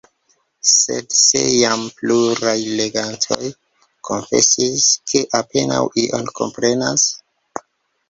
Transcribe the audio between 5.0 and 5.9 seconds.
ke apenaŭ